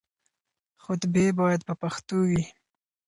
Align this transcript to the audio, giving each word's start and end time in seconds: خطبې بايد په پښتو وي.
خطبې 0.83 1.25
بايد 1.37 1.61
په 1.67 1.73
پښتو 1.81 2.17
وي. 2.29 2.43